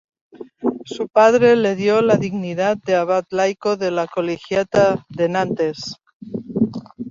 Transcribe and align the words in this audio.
Su 0.85 1.07
padre 1.09 1.55
le 1.55 1.75
dio 1.75 2.01
la 2.01 2.15
dignidad 2.15 2.75
de 2.75 2.95
abad 2.95 3.23
laico 3.29 3.77
de 3.77 3.91
la 3.91 4.07
colegiata 4.07 5.05
de 5.09 5.29
Nantes. 5.29 5.95